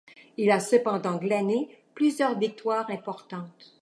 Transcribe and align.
Il 0.37 0.49
a 0.49 0.59
cependant 0.59 1.17
glané 1.17 1.69
plusieurs 1.93 2.39
victoires 2.39 2.89
importantes. 2.89 3.69